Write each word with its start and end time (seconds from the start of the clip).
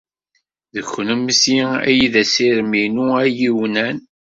D 0.73 0.75
kennemti 0.91 1.59
ay 1.89 2.01
d 2.13 2.15
assirem-inu 2.21 3.05
ayiwnan. 3.23 3.97